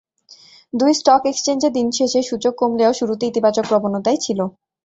[0.73, 4.39] দুই স্টক এক্সচেঞ্জে দিন শেষে সূচক কমলেও শুরুতে ইতিবাচক প্রবণতায় ছিল।